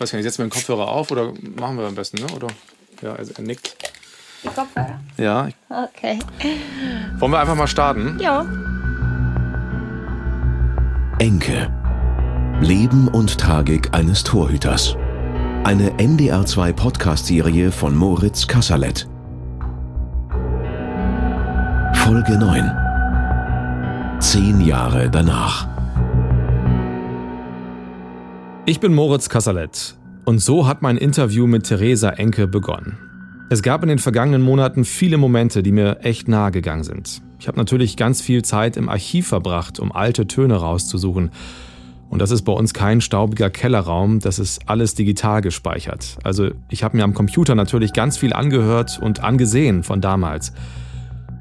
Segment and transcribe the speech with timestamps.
[0.00, 2.26] weiß gar nicht, setzen wir den Kopfhörer auf oder machen wir am besten, ne?
[2.34, 2.48] Oder?
[3.02, 3.76] Ja, er, er nickt.
[4.42, 4.98] Die Kopfhörer?
[5.18, 5.48] Ja.
[5.68, 6.18] Okay.
[7.18, 8.18] Wollen wir einfach mal starten?
[8.18, 8.46] Ja.
[11.18, 11.70] Enke.
[12.62, 14.96] Leben und Tragik eines Torhüters.
[15.64, 19.06] Eine NDR2 Podcast-Serie von Moritz Kasserlet.
[21.94, 24.18] Folge 9.
[24.20, 25.68] Zehn Jahre danach.
[28.70, 32.96] Ich bin Moritz Kasserlet und so hat mein Interview mit Theresa Enke begonnen.
[33.50, 37.20] Es gab in den vergangenen Monaten viele Momente, die mir echt nahe gegangen sind.
[37.40, 41.32] Ich habe natürlich ganz viel Zeit im Archiv verbracht, um alte Töne rauszusuchen.
[42.10, 46.18] Und das ist bei uns kein staubiger Kellerraum, das ist alles digital gespeichert.
[46.22, 50.52] Also ich habe mir am Computer natürlich ganz viel angehört und angesehen von damals.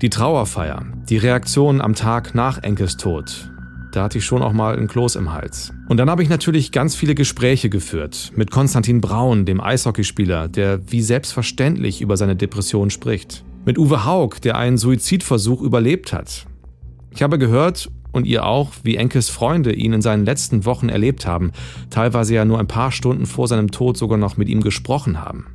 [0.02, 3.48] Die Trauerfeier, die Reaktion am Tag nach Enkes Tod,
[3.92, 5.74] da hatte ich schon auch mal ein Kloß im Hals.
[5.88, 10.92] Und dann habe ich natürlich ganz viele Gespräche geführt mit Konstantin Braun, dem Eishockeyspieler, der
[10.92, 13.44] wie selbstverständlich über seine Depression spricht.
[13.66, 16.46] Mit Uwe Haug, der einen Suizidversuch überlebt hat.
[17.12, 21.26] Ich habe gehört, und ihr auch, wie Enkes Freunde ihn in seinen letzten Wochen erlebt
[21.26, 21.52] haben,
[21.90, 25.48] teilweise ja nur ein paar Stunden vor seinem Tod sogar noch mit ihm gesprochen haben.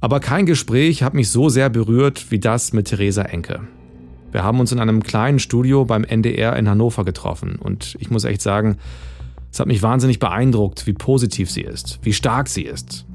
[0.00, 3.60] Aber kein Gespräch hat mich so sehr berührt wie das mit Theresa Enke.
[4.32, 8.24] Wir haben uns in einem kleinen Studio beim NDR in Hannover getroffen und ich muss
[8.24, 8.78] echt sagen,
[9.52, 13.06] es hat mich wahnsinnig beeindruckt, wie positiv sie ist, wie stark sie ist.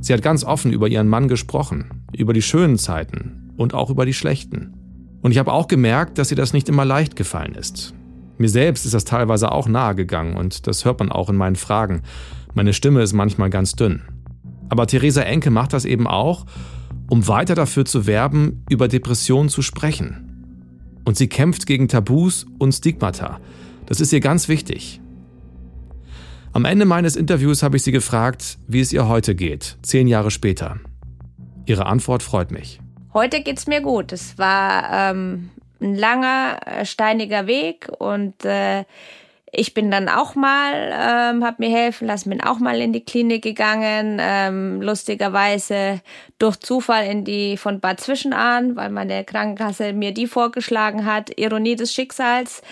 [0.00, 4.04] Sie hat ganz offen über ihren Mann gesprochen, über die schönen Zeiten und auch über
[4.04, 4.74] die schlechten.
[5.22, 7.94] Und ich habe auch gemerkt, dass ihr das nicht immer leicht gefallen ist.
[8.36, 11.56] Mir selbst ist das teilweise auch nahe gegangen und das hört man auch in meinen
[11.56, 12.02] Fragen.
[12.54, 14.02] Meine Stimme ist manchmal ganz dünn.
[14.68, 16.46] Aber Theresa Enke macht das eben auch,
[17.08, 20.29] um weiter dafür zu werben, über Depressionen zu sprechen.
[21.10, 23.40] Und sie kämpft gegen Tabus und Stigmata.
[23.86, 25.00] Das ist ihr ganz wichtig.
[26.52, 30.30] Am Ende meines Interviews habe ich sie gefragt, wie es ihr heute geht, zehn Jahre
[30.30, 30.78] später.
[31.66, 32.80] Ihre Antwort freut mich.
[33.12, 34.12] Heute geht es mir gut.
[34.12, 38.84] Es war ähm, ein langer, äh, steiniger Weg und äh,
[39.52, 43.04] ich bin dann auch mal, ähm, habe mir helfen lassen, bin auch mal in die
[43.04, 46.00] Klinik gegangen, ähm, lustigerweise
[46.38, 51.38] durch Zufall in die von Bad Zwischenahn, weil meine Krankenkasse mir die vorgeschlagen hat.
[51.38, 52.62] Ironie des Schicksals.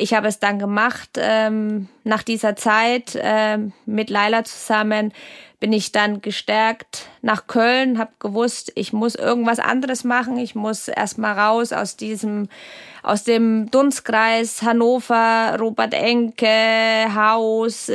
[0.00, 1.10] Ich habe es dann gemacht.
[1.16, 5.12] Ähm, nach dieser Zeit ähm, mit Laila zusammen
[5.60, 10.38] bin ich dann gestärkt nach Köln, habe gewusst, ich muss irgendwas anderes machen.
[10.38, 12.48] Ich muss erstmal raus aus diesem
[13.02, 17.90] aus dem Dunstkreis Hannover, Robert Enke, Haus.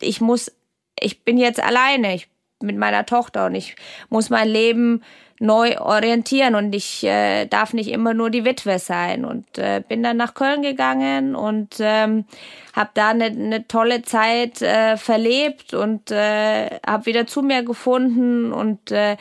[0.00, 0.52] Ich muss,
[0.98, 2.28] ich bin jetzt alleine ich,
[2.62, 3.76] mit meiner Tochter und ich
[4.08, 5.02] muss mein Leben
[5.40, 10.02] neu orientieren und ich äh, darf nicht immer nur die Witwe sein und äh, bin
[10.02, 12.24] dann nach Köln gegangen und ähm,
[12.72, 18.52] habe da eine ne tolle Zeit äh, verlebt und äh, habe wieder zu mir gefunden
[18.52, 19.16] und äh,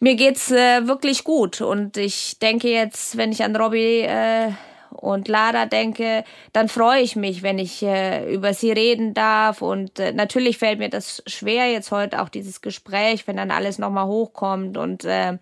[0.00, 4.52] mir geht's äh, wirklich gut und ich denke jetzt, wenn ich an Robbie äh,
[4.90, 9.98] und Lara denke, dann freue ich mich, wenn ich äh, über sie reden darf und
[9.98, 14.06] äh, natürlich fällt mir das schwer jetzt heute auch dieses Gespräch, wenn dann alles nochmal
[14.06, 15.38] hochkommt und äh,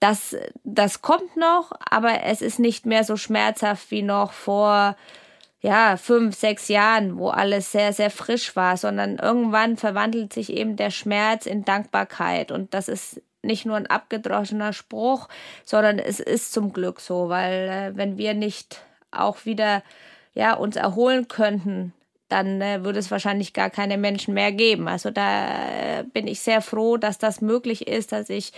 [0.00, 4.96] das, das kommt noch, aber es ist nicht mehr so schmerzhaft wie noch vor
[5.60, 10.74] ja, fünf, sechs Jahren, wo alles sehr, sehr frisch war, sondern irgendwann verwandelt sich eben
[10.74, 12.50] der Schmerz in Dankbarkeit.
[12.50, 15.28] Und das ist nicht nur ein abgedroschener Spruch,
[15.64, 19.82] sondern es ist zum Glück so, weil äh, wenn wir nicht auch wieder
[20.34, 21.92] ja uns erholen könnten,
[22.28, 24.88] dann äh, würde es wahrscheinlich gar keine Menschen mehr geben.
[24.88, 28.52] Also da äh, bin ich sehr froh, dass das möglich ist, dass ich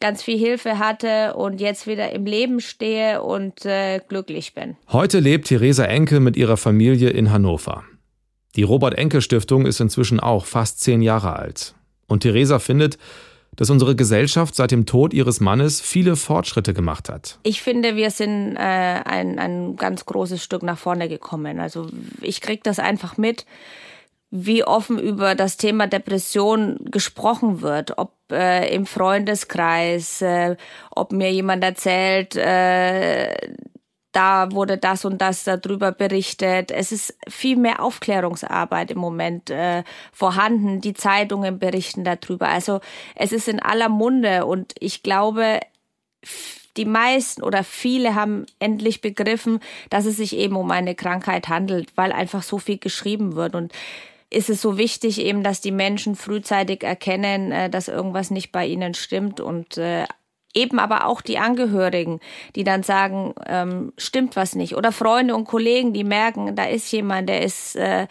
[0.00, 4.76] ganz viel Hilfe hatte und jetzt wieder im Leben stehe und äh, glücklich bin.
[4.92, 7.84] Heute lebt Theresa Enke mit ihrer Familie in Hannover.
[8.56, 11.74] Die Robert Enke Stiftung ist inzwischen auch fast zehn Jahre alt.
[12.06, 12.98] Und Theresa findet,
[13.56, 17.38] dass unsere Gesellschaft seit dem Tod ihres Mannes viele Fortschritte gemacht hat.
[17.42, 21.58] Ich finde, wir sind äh, ein, ein ganz großes Stück nach vorne gekommen.
[21.58, 21.88] Also
[22.20, 23.46] ich kriege das einfach mit,
[24.30, 30.56] wie offen über das Thema Depression gesprochen wird, ob äh, im Freundeskreis, äh,
[30.90, 33.34] ob mir jemand erzählt, äh,
[34.16, 36.70] da wurde das und das darüber berichtet.
[36.70, 40.80] Es ist viel mehr Aufklärungsarbeit im Moment äh, vorhanden.
[40.80, 42.48] Die Zeitungen berichten darüber.
[42.48, 42.80] Also
[43.14, 45.60] es ist in aller Munde und ich glaube,
[46.78, 49.60] die meisten oder viele haben endlich begriffen,
[49.90, 53.74] dass es sich eben um eine Krankheit handelt, weil einfach so viel geschrieben wird und
[54.30, 58.66] ist es so wichtig eben, dass die Menschen frühzeitig erkennen, äh, dass irgendwas nicht bei
[58.66, 60.06] ihnen stimmt und äh,
[60.56, 62.20] eben aber auch die Angehörigen,
[62.54, 64.76] die dann sagen, ähm, stimmt was nicht.
[64.76, 68.06] Oder Freunde und Kollegen, die merken, da ist jemand, der ist, äh,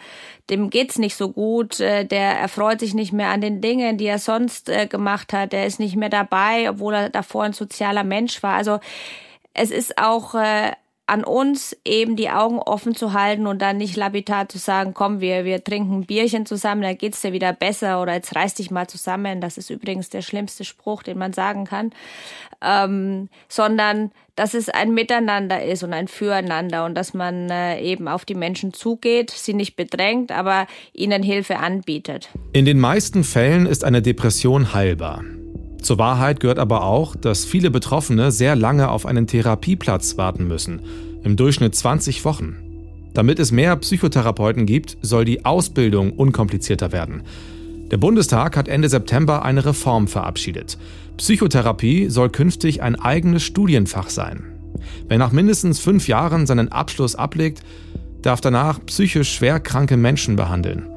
[0.48, 4.06] dem geht's nicht so gut, äh, der erfreut sich nicht mehr an den Dingen, die
[4.06, 8.04] er sonst äh, gemacht hat, der ist nicht mehr dabei, obwohl er davor ein sozialer
[8.04, 8.54] Mensch war.
[8.54, 8.78] Also
[9.52, 10.72] es ist auch äh,
[11.06, 15.20] an uns eben die Augen offen zu halten und dann nicht lapidar zu sagen, komm,
[15.20, 18.72] wir, wir trinken ein Bierchen zusammen, dann geht's dir wieder besser oder jetzt reiß dich
[18.72, 19.40] mal zusammen.
[19.40, 21.92] Das ist übrigens der schlimmste Spruch, den man sagen kann.
[22.60, 28.08] Ähm, sondern dass es ein Miteinander ist und ein Füreinander und dass man äh, eben
[28.08, 32.28] auf die Menschen zugeht, sie nicht bedrängt, aber ihnen Hilfe anbietet.
[32.52, 35.24] In den meisten Fällen ist eine Depression heilbar.
[35.86, 40.80] Zur Wahrheit gehört aber auch, dass viele Betroffene sehr lange auf einen Therapieplatz warten müssen,
[41.22, 42.56] im Durchschnitt 20 Wochen.
[43.14, 47.22] Damit es mehr Psychotherapeuten gibt, soll die Ausbildung unkomplizierter werden.
[47.92, 50.76] Der Bundestag hat Ende September eine Reform verabschiedet.
[51.18, 54.42] Psychotherapie soll künftig ein eigenes Studienfach sein.
[55.06, 57.62] Wer nach mindestens fünf Jahren seinen Abschluss ablegt,
[58.22, 60.95] darf danach psychisch schwer kranke Menschen behandeln.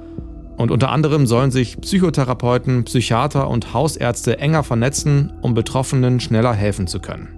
[0.59, 6.85] Und unter anderem sollen sich Psychotherapeuten, Psychiater und Hausärzte enger vernetzen, um Betroffenen schneller helfen
[6.85, 7.29] zu können.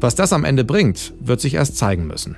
[0.00, 2.34] Was das am Ende bringt, wird sich erst zeigen müssen.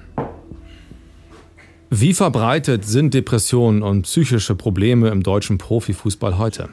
[1.88, 6.68] Wie verbreitet sind Depressionen und psychische Probleme im deutschen Profifußball heute?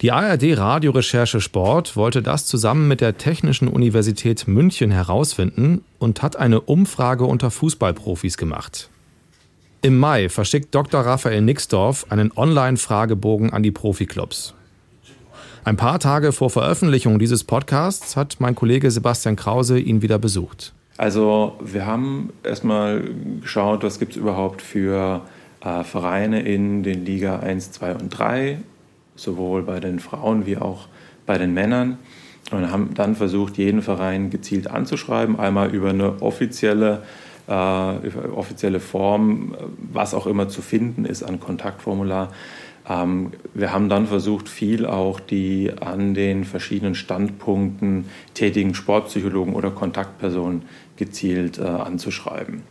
[0.00, 6.36] Die ARD Radiorecherche Sport wollte das zusammen mit der Technischen Universität München herausfinden und hat
[6.36, 8.88] eine Umfrage unter Fußballprofis gemacht.
[9.82, 11.00] Im Mai verschickt Dr.
[11.00, 14.52] Raphael Nixdorf einen Online-Fragebogen an die Profiklubs.
[15.64, 20.74] Ein paar Tage vor Veröffentlichung dieses Podcasts hat mein Kollege Sebastian Krause ihn wieder besucht.
[20.98, 23.04] Also wir haben erstmal
[23.40, 25.22] geschaut, was gibt es überhaupt für
[25.62, 28.58] äh, Vereine in den Liga 1, 2 und 3,
[29.16, 30.88] sowohl bei den Frauen wie auch
[31.24, 31.96] bei den Männern.
[32.50, 39.54] Und haben dann versucht, jeden Verein gezielt anzuschreiben, einmal über eine offizielle äh, offizielle Form,
[39.92, 42.30] was auch immer zu finden ist an Kontaktformular.
[42.88, 49.70] Ähm, wir haben dann versucht, viel auch die an den verschiedenen Standpunkten tätigen Sportpsychologen oder
[49.70, 50.62] Kontaktpersonen
[50.96, 52.62] gezielt äh, anzuschreiben.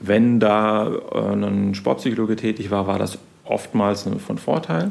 [0.00, 4.90] Wenn da äh, ein Sportpsychologe tätig war, war das oftmals von Vorteil,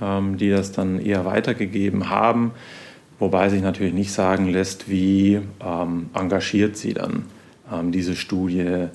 [0.00, 2.52] ähm, die das dann eher weitergegeben haben,
[3.18, 7.24] wobei sich natürlich nicht sagen lässt, wie ähm, engagiert sie dann
[7.92, 8.88] diese Studie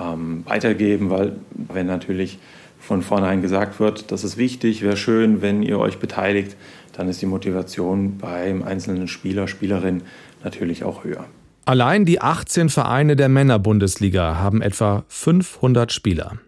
[0.00, 2.38] ähm, weitergeben, weil wenn natürlich
[2.78, 6.56] von vornherein gesagt wird, das ist wichtig, wäre schön, wenn ihr euch beteiligt,
[6.92, 10.02] dann ist die Motivation beim einzelnen Spieler, Spielerin
[10.42, 11.26] natürlich auch höher.
[11.64, 16.38] Allein die 18 Vereine der Männerbundesliga haben etwa 500 Spieler.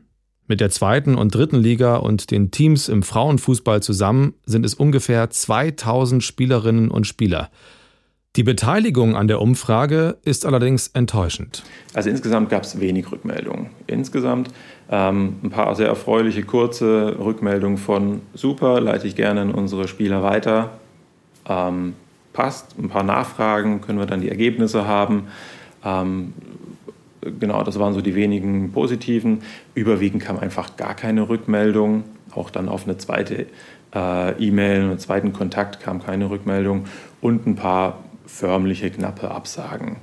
[0.46, 5.30] Mit der zweiten und dritten Liga und den Teams im Frauenfußball zusammen sind es ungefähr
[5.30, 7.50] 2000 Spielerinnen und Spieler.
[8.36, 11.62] Die Beteiligung an der Umfrage ist allerdings enttäuschend.
[11.92, 13.66] Also insgesamt gab es wenig Rückmeldungen.
[13.86, 14.50] Insgesamt
[14.90, 20.24] ähm, ein paar sehr erfreuliche kurze Rückmeldungen von super, leite ich gerne an unsere Spieler
[20.24, 20.70] weiter.
[21.48, 21.94] Ähm,
[22.32, 25.28] passt, ein paar Nachfragen, können wir dann die Ergebnisse haben.
[25.84, 26.34] Ähm,
[27.38, 29.42] genau, das waren so die wenigen positiven.
[29.74, 32.02] Überwiegend kam einfach gar keine Rückmeldung.
[32.34, 33.46] Auch dann auf eine zweite
[33.94, 36.86] äh, E-Mail, einen zweiten Kontakt kam keine Rückmeldung
[37.20, 39.96] und ein paar förmliche, knappe Absagen.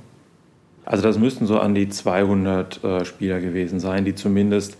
[0.84, 4.76] Also das müssten so an die 200 äh, Spieler gewesen sein, die zumindest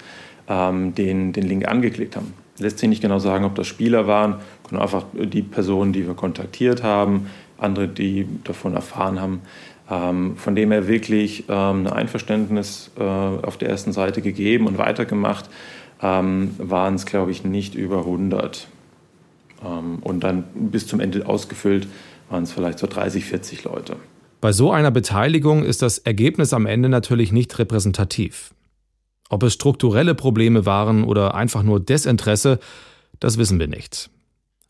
[0.49, 2.35] ähm, den, den Link angeklickt haben.
[2.59, 4.37] Lässt sich nicht genau sagen, ob das Spieler waren,
[4.69, 9.43] können einfach die Personen, die wir kontaktiert haben, andere, die davon erfahren haben.
[9.91, 14.79] Ähm, von dem her wirklich ähm, ein Einverständnis äh, auf der ersten Seite gegeben und
[14.79, 15.49] weitergemacht,
[16.03, 18.69] ähm, waren es, glaube ich, nicht über 100.
[19.65, 21.87] Ähm, und dann bis zum Ende ausgefüllt
[22.33, 23.97] waren es vielleicht so 30, 40 Leute.
[24.41, 28.53] Bei so einer Beteiligung ist das Ergebnis am Ende natürlich nicht repräsentativ.
[29.29, 32.59] Ob es strukturelle Probleme waren oder einfach nur Desinteresse,
[33.21, 34.11] das wissen wir nicht.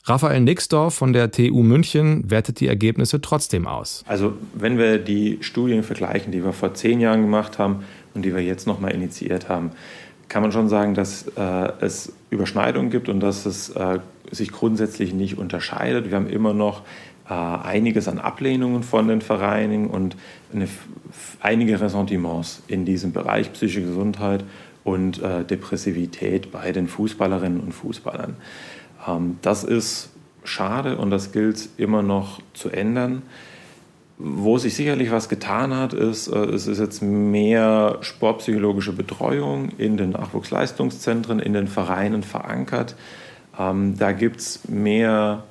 [0.05, 4.03] Raphael Nixdorf von der TU München wertet die Ergebnisse trotzdem aus.
[4.05, 8.35] Also wenn wir die Studien vergleichen, die wir vor zehn Jahren gemacht haben und die
[8.35, 9.71] wir jetzt nochmal initiiert haben,
[10.27, 15.13] kann man schon sagen, dass äh, es Überschneidungen gibt und dass es äh, sich grundsätzlich
[15.13, 16.09] nicht unterscheidet.
[16.09, 16.81] Wir haben immer noch
[17.29, 20.15] äh, einiges an Ablehnungen von den Vereinen und
[20.53, 20.67] eine,
[21.39, 24.43] einige Ressentiments in diesem Bereich psychische Gesundheit
[24.83, 28.35] und äh, Depressivität bei den Fußballerinnen und Fußballern.
[29.07, 30.09] Ähm, das ist
[30.43, 33.21] schade und das gilt immer noch zu ändern.
[34.17, 39.97] Wo sich sicherlich was getan hat, ist, äh, es ist jetzt mehr sportpsychologische Betreuung in
[39.97, 42.95] den Nachwuchsleistungszentren, in den Vereinen verankert.
[43.57, 45.43] Ähm, da gibt es mehr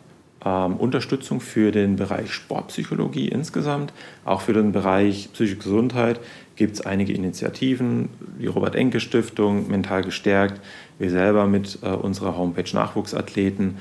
[0.44, 3.92] ähm, Unterstützung für den Bereich Sportpsychologie insgesamt.
[4.24, 6.20] Auch für den Bereich psychische Gesundheit
[6.56, 8.08] gibt es einige Initiativen,
[8.40, 10.60] die Robert-Enke-Stiftung, Mental gestärkt.
[10.98, 13.78] Wir selber mit äh, unserer Homepage Nachwuchsathleten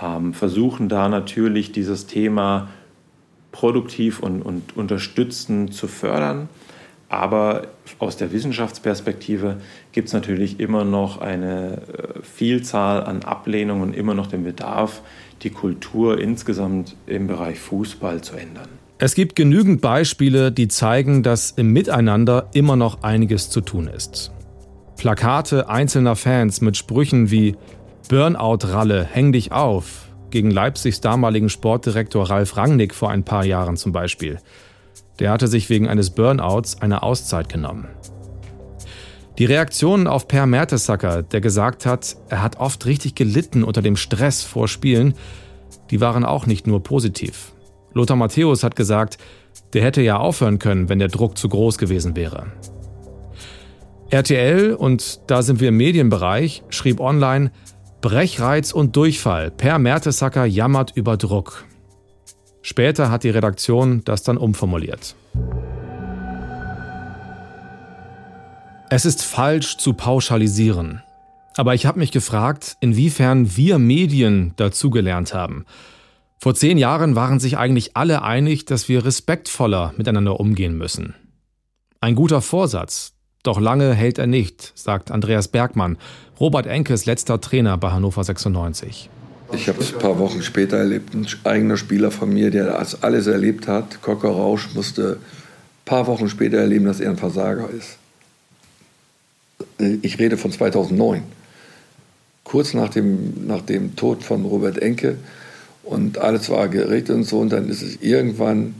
[0.00, 2.68] ähm, versuchen da natürlich dieses Thema
[3.52, 6.48] produktiv und, und unterstützend zu fördern.
[7.14, 7.68] Aber
[8.00, 9.58] aus der Wissenschaftsperspektive
[9.92, 15.00] gibt es natürlich immer noch eine äh, Vielzahl an Ablehnungen und immer noch den Bedarf,
[15.42, 18.68] die Kultur insgesamt im Bereich Fußball zu ändern.
[18.98, 24.32] Es gibt genügend Beispiele, die zeigen, dass im Miteinander immer noch einiges zu tun ist.
[24.96, 27.54] Plakate einzelner Fans mit Sprüchen wie
[28.08, 33.92] Burnout-Ralle, häng dich auf, gegen Leipzigs damaligen Sportdirektor Ralf Rangnick vor ein paar Jahren zum
[33.92, 34.40] Beispiel.
[35.18, 37.88] Der hatte sich wegen eines Burnouts eine Auszeit genommen.
[39.38, 43.96] Die Reaktionen auf Per Mertesacker, der gesagt hat, er hat oft richtig gelitten unter dem
[43.96, 45.14] Stress vor Spielen,
[45.90, 47.52] die waren auch nicht nur positiv.
[47.92, 49.18] Lothar Matthäus hat gesagt,
[49.72, 52.46] der hätte ja aufhören können, wenn der Druck zu groß gewesen wäre.
[54.10, 57.50] RTL, und da sind wir im Medienbereich, schrieb online,
[58.00, 59.50] Brechreiz und Durchfall.
[59.50, 61.64] Per Mertesacker jammert über Druck.
[62.66, 65.14] Später hat die Redaktion das dann umformuliert.
[68.88, 71.02] Es ist falsch zu pauschalisieren.
[71.58, 75.66] Aber ich habe mich gefragt, inwiefern wir Medien dazugelernt haben.
[76.38, 81.14] Vor zehn Jahren waren sich eigentlich alle einig, dass wir respektvoller miteinander umgehen müssen.
[82.00, 85.98] Ein guter Vorsatz, doch lange hält er nicht, sagt Andreas Bergmann,
[86.40, 89.10] Robert Enkes letzter Trainer bei Hannover 96.
[89.52, 93.02] Ich habe es ein paar Wochen später erlebt, ein eigener Spieler von mir, der das
[93.02, 97.68] alles erlebt hat, Cocker Rausch, musste ein paar Wochen später erleben, dass er ein Versager
[97.70, 97.98] ist.
[100.02, 101.22] Ich rede von 2009.
[102.42, 105.16] Kurz nach dem, nach dem Tod von Robert Enke
[105.82, 107.40] und alles war geregelt und so.
[107.40, 108.74] Und dann ist es irgendwann,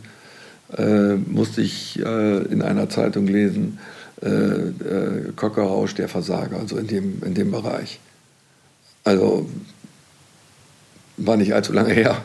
[0.76, 3.78] äh, musste ich äh, in einer Zeitung lesen,
[4.23, 8.00] äh, äh, Kockerausch, der Versager, also in dem, in dem Bereich.
[9.04, 9.47] Also
[11.16, 12.23] war nicht allzu lange her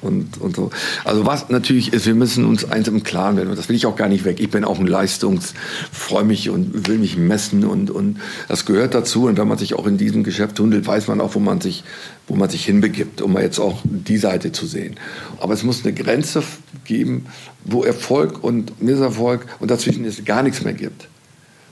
[0.00, 0.70] und, und so.
[1.04, 3.50] Also was natürlich ist, wir müssen uns eins im Klaren werden.
[3.50, 4.38] Und das will ich auch gar nicht weg.
[4.40, 5.54] Ich bin auch ein Leistungs,
[5.92, 8.18] freue mich und will mich messen und, und
[8.48, 9.26] das gehört dazu.
[9.26, 11.84] Und wenn man sich auch in diesem Geschäft tunnelt, weiß man auch, wo man sich,
[12.26, 14.96] wo man sich hinbegibt, um mal jetzt auch die Seite zu sehen.
[15.40, 16.42] Aber es muss eine Grenze
[16.84, 17.26] geben,
[17.64, 21.08] wo Erfolg und Misserfolg und dazwischen es gar nichts mehr gibt.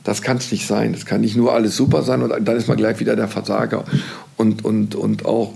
[0.02, 0.94] Das kann es nicht sein.
[0.94, 3.84] Es kann nicht nur alles super sein und dann ist man gleich wieder der Versager.
[4.36, 5.54] Und, und, und auch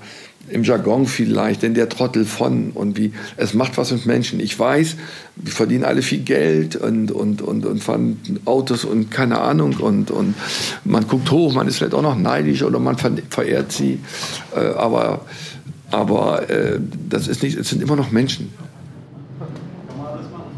[0.49, 4.41] im Jargon vielleicht, denn der Trottel von und wie, es macht was mit Menschen.
[4.41, 4.97] Ich weiß,
[5.37, 10.11] wir verdienen alle viel Geld und, und, und, und fahren Autos und keine Ahnung und,
[10.11, 10.35] und
[10.85, 14.01] man guckt hoch, man ist vielleicht auch noch neidisch oder man verehrt sie,
[14.57, 15.25] äh, aber,
[15.91, 18.53] aber äh, das ist nicht, es sind immer noch Menschen.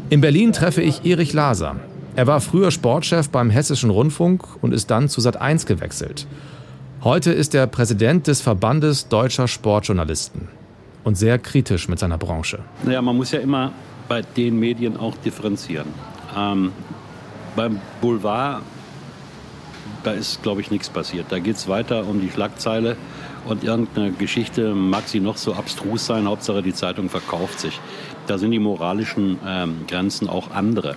[0.09, 1.75] In Berlin treffe ich Erich Laser.
[2.15, 6.27] Er war früher Sportchef beim Hessischen Rundfunk und ist dann zu Sat1 gewechselt.
[7.03, 10.47] Heute ist er Präsident des Verbandes deutscher Sportjournalisten
[11.03, 12.59] und sehr kritisch mit seiner Branche.
[12.83, 13.73] Naja, man muss ja immer
[14.07, 15.87] bei den Medien auch differenzieren.
[16.33, 16.71] Ähm,
[17.57, 18.61] beim Boulevard,
[20.03, 21.25] da ist, glaube ich, nichts passiert.
[21.27, 22.95] Da geht es weiter um die Schlagzeile
[23.47, 27.81] und irgendeine Geschichte mag sie noch so abstrus sein, Hauptsache die Zeitung verkauft sich.
[28.27, 30.95] Da sind die moralischen ähm, Grenzen auch andere.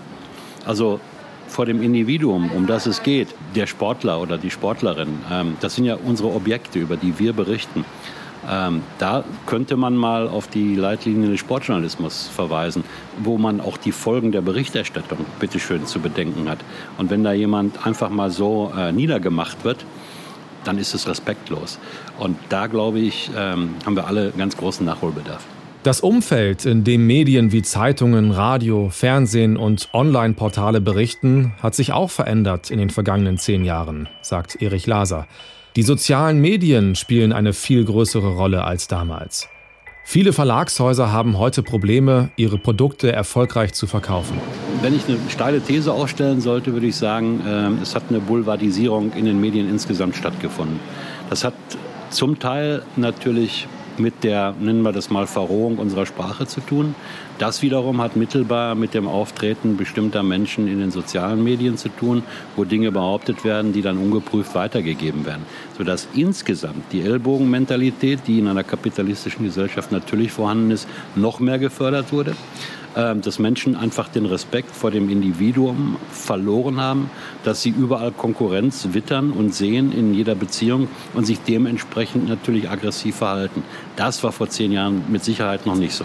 [0.64, 1.00] Also
[1.48, 5.84] vor dem Individuum, um das es geht, der Sportler oder die Sportlerin, ähm, das sind
[5.84, 7.84] ja unsere Objekte, über die wir berichten.
[8.48, 12.84] Ähm, da könnte man mal auf die Leitlinien des Sportjournalismus verweisen,
[13.18, 16.58] wo man auch die Folgen der Berichterstattung bitteschön zu bedenken hat.
[16.98, 19.84] Und wenn da jemand einfach mal so äh, niedergemacht wird,
[20.64, 21.78] dann ist es respektlos.
[22.18, 25.44] Und da, glaube ich, ähm, haben wir alle ganz großen Nachholbedarf.
[25.86, 32.10] Das Umfeld, in dem Medien wie Zeitungen, Radio, Fernsehen und Online-Portale berichten, hat sich auch
[32.10, 35.28] verändert in den vergangenen zehn Jahren, sagt Erich Laser.
[35.76, 39.48] Die sozialen Medien spielen eine viel größere Rolle als damals.
[40.04, 44.40] Viele Verlagshäuser haben heute Probleme, ihre Produkte erfolgreich zu verkaufen.
[44.82, 49.12] Wenn ich eine steile These aufstellen sollte, würde ich sagen, ähm, es hat eine Boulevardisierung
[49.12, 50.80] in den Medien insgesamt stattgefunden.
[51.30, 51.54] Das hat
[52.10, 56.94] zum Teil natürlich mit der, nennen wir das mal, Verrohung unserer Sprache zu tun.
[57.38, 62.22] Das wiederum hat mittelbar mit dem Auftreten bestimmter Menschen in den sozialen Medien zu tun,
[62.56, 65.42] wo Dinge behauptet werden, die dann ungeprüft weitergegeben werden.
[65.76, 72.12] Sodass insgesamt die Ellbogenmentalität, die in einer kapitalistischen Gesellschaft natürlich vorhanden ist, noch mehr gefördert
[72.12, 72.34] wurde.
[72.96, 77.10] Äh, dass Menschen einfach den Respekt vor dem Individuum verloren haben,
[77.44, 83.16] dass sie überall Konkurrenz wittern und sehen in jeder Beziehung und sich dementsprechend natürlich aggressiv
[83.16, 83.62] verhalten.
[83.96, 86.04] Das war vor zehn Jahren mit Sicherheit noch nicht so.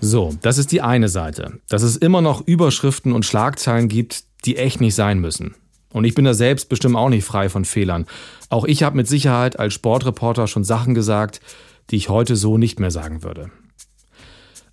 [0.00, 1.58] So, das ist die eine Seite.
[1.68, 5.56] Dass es immer noch Überschriften und Schlagzeilen gibt, die echt nicht sein müssen.
[5.92, 8.06] Und ich bin da selbst bestimmt auch nicht frei von Fehlern.
[8.50, 11.40] Auch ich habe mit Sicherheit als Sportreporter schon Sachen gesagt,
[11.90, 13.50] die ich heute so nicht mehr sagen würde.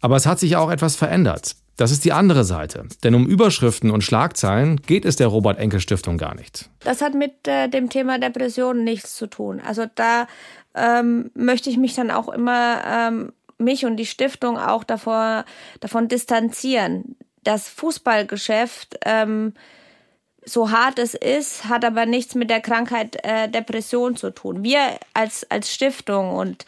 [0.05, 1.55] Aber es hat sich auch etwas verändert.
[1.77, 2.85] Das ist die andere Seite.
[3.03, 6.69] Denn um Überschriften und Schlagzeilen geht es der Robert Enke Stiftung gar nicht.
[6.81, 9.59] Das hat mit äh, dem Thema Depression nichts zu tun.
[9.65, 10.27] Also da
[10.75, 15.43] ähm, möchte ich mich dann auch immer ähm, mich und die Stiftung auch davor,
[15.79, 17.15] davon distanzieren.
[17.43, 19.53] Das Fußballgeschäft, ähm,
[20.45, 24.63] so hart es ist, hat aber nichts mit der Krankheit äh, Depression zu tun.
[24.63, 26.63] Wir als, als Stiftung und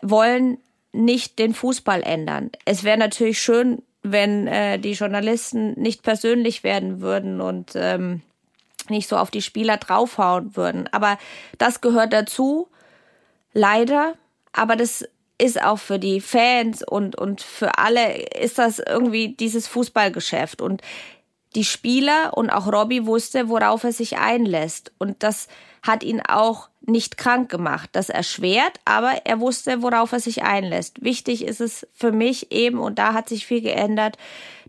[0.00, 0.56] wollen
[0.94, 2.50] nicht den Fußball ändern.
[2.64, 8.22] Es wäre natürlich schön, wenn äh, die Journalisten nicht persönlich werden würden und ähm,
[8.88, 10.88] nicht so auf die Spieler draufhauen würden.
[10.92, 11.18] Aber
[11.58, 12.68] das gehört dazu,
[13.52, 14.14] leider.
[14.52, 15.04] Aber das
[15.38, 20.60] ist auch für die Fans und, und für alle ist das irgendwie dieses Fußballgeschäft.
[20.60, 20.82] Und
[21.54, 24.92] die Spieler und auch Robbie wusste, worauf er sich einlässt.
[24.98, 25.48] Und das
[25.82, 27.90] hat ihn auch nicht krank gemacht.
[27.92, 31.02] Das erschwert, aber er wusste, worauf er sich einlässt.
[31.02, 34.16] Wichtig ist es für mich eben, und da hat sich viel geändert,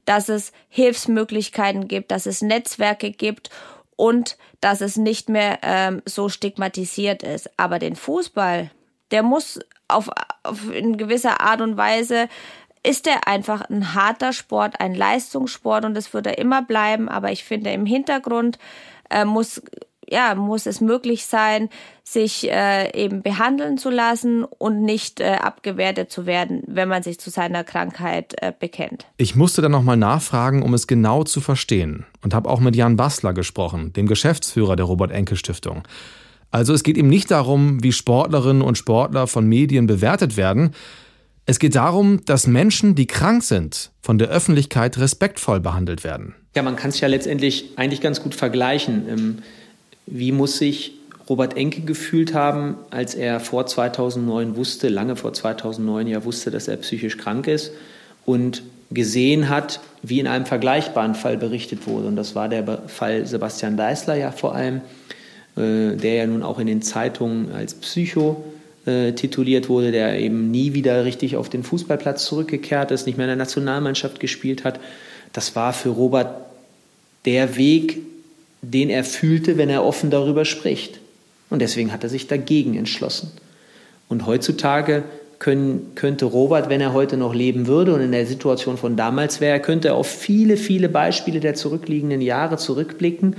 [0.06, 3.50] dass es Hilfsmöglichkeiten gibt, dass es Netzwerke gibt
[3.96, 7.50] und dass es nicht mehr ähm, so stigmatisiert ist.
[7.58, 8.72] Aber den Fußball,
[9.12, 10.10] der muss auf,
[10.44, 12.28] auf in gewisser Art und Weise
[12.86, 17.10] ist er einfach ein harter Sport, ein Leistungssport und das wird er immer bleiben.
[17.10, 18.60] Aber ich finde, im Hintergrund
[19.10, 19.62] äh, muss
[20.10, 21.70] ja, muss es möglich sein,
[22.04, 27.20] sich äh, eben behandeln zu lassen und nicht äh, abgewertet zu werden, wenn man sich
[27.20, 29.08] zu seiner Krankheit äh, bekennt.
[29.18, 32.98] Ich musste dann nochmal nachfragen, um es genau zu verstehen und habe auch mit Jan
[32.98, 35.84] Bassler gesprochen, dem Geschäftsführer der Robert Enke Stiftung.
[36.52, 40.72] Also es geht ihm nicht darum, wie Sportlerinnen und Sportler von Medien bewertet werden.
[41.48, 46.34] Es geht darum, dass Menschen, die krank sind, von der Öffentlichkeit respektvoll behandelt werden.
[46.56, 49.06] Ja, man kann es ja letztendlich eigentlich ganz gut vergleichen.
[49.08, 49.38] Ähm,
[50.08, 50.94] wie muss sich
[51.30, 56.68] Robert Enke gefühlt haben, als er vor 2009 wusste, lange vor 2009 ja wusste, dass
[56.68, 57.72] er psychisch krank ist
[58.26, 62.08] und gesehen hat, wie in einem vergleichbaren Fall berichtet wurde.
[62.08, 64.82] Und das war der Fall Sebastian Deißler ja vor allem.
[65.58, 68.44] Äh, der ja nun auch in den Zeitungen als Psycho
[68.86, 73.26] äh, tituliert wurde, der eben nie wieder richtig auf den Fußballplatz zurückgekehrt ist, nicht mehr
[73.26, 74.80] in der Nationalmannschaft gespielt hat.
[75.34, 76.46] Das war für Robert
[77.26, 78.00] der Weg,
[78.62, 81.00] den er fühlte, wenn er offen darüber spricht.
[81.50, 83.32] Und deswegen hat er sich dagegen entschlossen.
[84.08, 85.04] Und heutzutage
[85.40, 89.42] können, könnte Robert, wenn er heute noch leben würde und in der Situation von damals
[89.42, 93.36] wäre, könnte er auf viele, viele Beispiele der zurückliegenden Jahre zurückblicken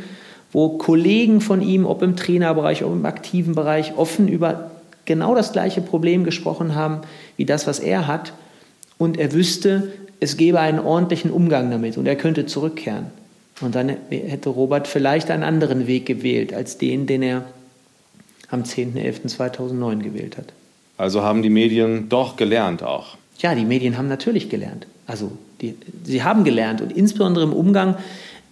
[0.53, 4.71] wo Kollegen von ihm, ob im Trainerbereich, ob im aktiven Bereich, offen über
[5.07, 7.01] genau das gleiche Problem gesprochen haben,
[7.37, 8.33] wie das, was er hat.
[8.99, 13.07] Und er wüsste, es gäbe einen ordentlichen Umgang damit und er könnte zurückkehren.
[13.61, 17.45] Und dann hätte Robert vielleicht einen anderen Weg gewählt als den, den er
[18.51, 20.53] am 10.11.2009 gewählt hat.
[20.99, 23.17] Also haben die Medien doch gelernt auch.
[23.39, 24.87] Ja, die Medien haben natürlich gelernt.
[25.07, 27.97] Also die, sie haben gelernt und insbesondere im Umgang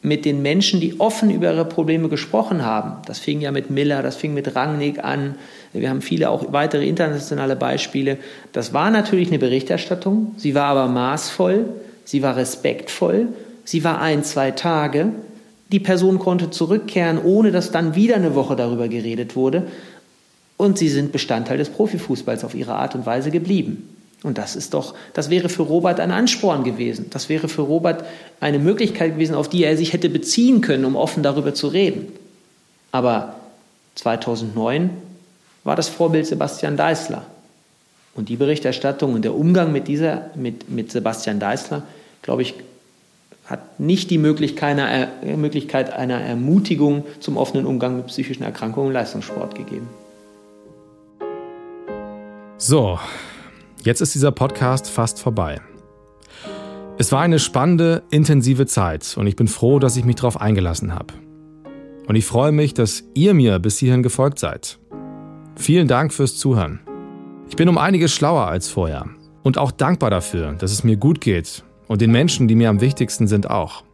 [0.05, 2.99] mit den Menschen, die offen über ihre Probleme gesprochen haben.
[3.07, 5.37] Das fing ja mit Miller, das fing mit Rangnick an.
[5.73, 8.19] Wir haben viele auch weitere internationale Beispiele.
[8.53, 10.35] Das war natürlich eine Berichterstattung.
[10.37, 11.71] Sie war aber maßvoll,
[12.05, 13.29] sie war respektvoll,
[13.65, 15.09] sie war ein, zwei Tage.
[15.73, 19.69] Die Person konnte zurückkehren, ohne dass dann wieder eine Woche darüber geredet wurde.
[20.59, 23.94] Und sie sind Bestandteil des Profifußballs auf ihre Art und Weise geblieben.
[24.25, 27.07] Und das ist doch, das wäre für Robert ein Ansporn gewesen.
[27.11, 28.05] Das wäre für Robert
[28.41, 32.09] eine Möglichkeit gewesen, auf die er sich hätte beziehen können, um offen darüber zu reden.
[32.91, 33.37] Aber
[33.97, 34.89] 2009
[35.63, 37.27] war das Vorbild Sebastian Deißler.
[38.15, 41.83] Und die Berichterstattung und der Umgang mit, dieser, mit, mit Sebastian Deißler,
[42.23, 42.55] glaube ich,
[43.45, 48.95] hat nicht die Möglichkeit einer, Möglichkeit einer Ermutigung zum offenen Umgang mit psychischen Erkrankungen im
[48.95, 49.89] Leistungssport gegeben.
[52.57, 52.99] So,
[53.85, 55.61] Jetzt ist dieser Podcast fast vorbei.
[56.97, 60.95] Es war eine spannende, intensive Zeit und ich bin froh, dass ich mich darauf eingelassen
[60.95, 61.13] habe.
[62.07, 64.79] Und ich freue mich, dass ihr mir bis hierhin gefolgt seid.
[65.57, 66.81] Vielen Dank fürs Zuhören.
[67.51, 69.05] Ich bin um einiges schlauer als vorher
[69.43, 72.81] und auch dankbar dafür, dass es mir gut geht und den Menschen, die mir am
[72.81, 73.85] wichtigsten sind, auch.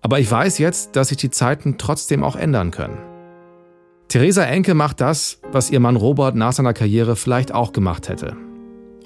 [0.00, 2.96] Aber ich weiß jetzt, dass sich die Zeiten trotzdem auch ändern können.
[4.08, 8.34] Theresa Enke macht das, was ihr Mann Robert nach seiner Karriere vielleicht auch gemacht hätte.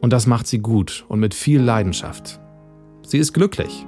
[0.01, 2.41] Und das macht sie gut und mit viel Leidenschaft.
[3.07, 3.87] Sie ist glücklich.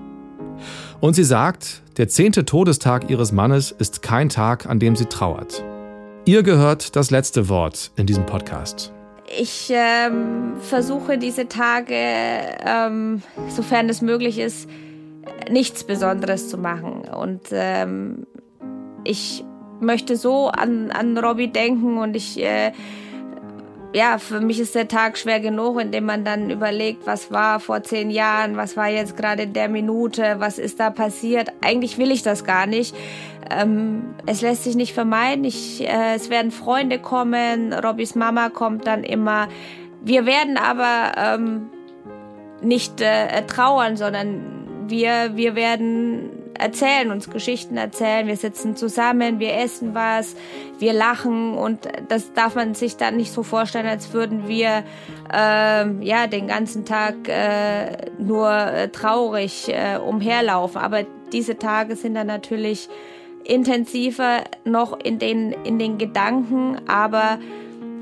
[1.00, 5.64] Und sie sagt, der zehnte Todestag ihres Mannes ist kein Tag, an dem sie trauert.
[6.24, 8.92] Ihr gehört das letzte Wort in diesem Podcast.
[9.38, 14.68] Ich ähm, versuche diese Tage, ähm, sofern es möglich ist,
[15.50, 17.02] nichts Besonderes zu machen.
[17.02, 18.26] Und ähm,
[19.04, 19.44] ich
[19.80, 22.72] möchte so an, an Robbie denken und ich, äh,
[23.94, 27.82] ja, für mich ist der Tag schwer genug, indem man dann überlegt, was war vor
[27.82, 31.52] zehn Jahren, was war jetzt gerade in der Minute, was ist da passiert.
[31.62, 32.94] Eigentlich will ich das gar nicht.
[33.50, 35.44] Ähm, es lässt sich nicht vermeiden.
[35.44, 39.48] Ich, äh, es werden Freunde kommen, Robbys Mama kommt dann immer.
[40.02, 41.70] Wir werden aber ähm,
[42.60, 49.54] nicht äh, trauern, sondern wir, wir werden erzählen, uns Geschichten erzählen, wir sitzen zusammen, wir
[49.54, 50.34] essen was,
[50.78, 54.84] wir lachen und das darf man sich dann nicht so vorstellen, als würden wir
[55.32, 60.80] äh, ja den ganzen Tag äh, nur äh, traurig äh, umherlaufen.
[60.80, 62.88] Aber diese Tage sind dann natürlich
[63.44, 67.38] intensiver noch in den, in den Gedanken, aber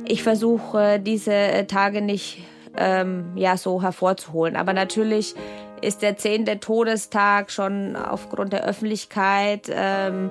[0.07, 2.42] ich versuche diese Tage nicht
[2.77, 4.57] ähm, ja so hervorzuholen.
[4.57, 5.35] Aber natürlich
[5.80, 10.30] ist der zehnte Todestag schon aufgrund der Öffentlichkeit ähm,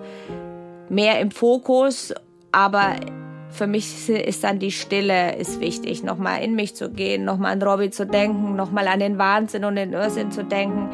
[0.90, 2.14] mehr im Fokus.
[2.52, 2.96] Aber
[3.50, 7.62] für mich ist dann die Stille ist wichtig, nochmal in mich zu gehen, nochmal an
[7.62, 10.90] Robbie zu denken, nochmal an den Wahnsinn und den Irrsinn zu denken.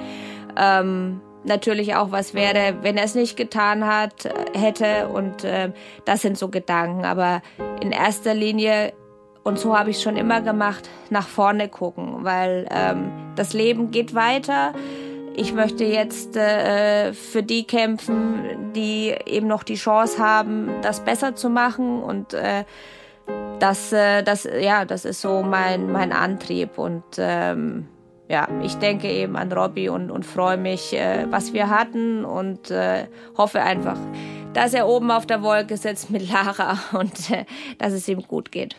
[0.58, 5.08] Ähm, natürlich auch, was wäre, wenn er es nicht getan hat, hätte.
[5.10, 5.72] Und äh,
[6.06, 7.06] das sind so Gedanken.
[7.06, 7.42] Aber
[7.82, 8.94] in erster Linie
[9.44, 14.14] und so habe ich schon immer gemacht, nach vorne gucken, weil ähm, das Leben geht
[14.14, 14.74] weiter.
[15.36, 21.36] Ich möchte jetzt äh, für die kämpfen, die eben noch die Chance haben, das besser
[21.36, 22.04] zu machen.
[22.04, 22.66] Und äh,
[23.60, 26.78] das, äh, das, ja, das ist so mein, mein Antrieb.
[26.78, 27.88] Und ähm,
[28.30, 32.70] ja, ich denke eben an Robbie und, und freue mich, äh, was wir hatten und
[32.70, 33.98] äh, hoffe einfach,
[34.54, 37.46] dass er oben auf der Wolke sitzt mit Lara und äh,
[37.80, 38.76] dass es ihm gut geht.